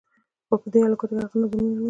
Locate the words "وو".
1.69-1.79